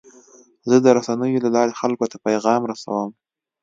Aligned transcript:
زه 0.69 0.77
د 0.81 0.87
رسنیو 0.97 1.43
له 1.45 1.49
لارې 1.55 1.79
خلکو 1.81 2.05
ته 2.11 2.17
پیغام 2.25 2.61
رسوم. 2.71 3.09